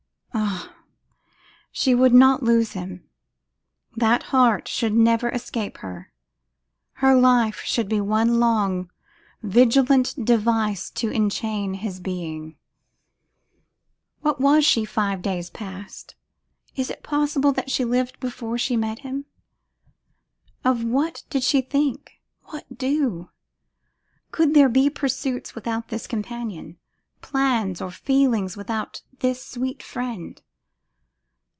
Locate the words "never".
4.93-5.29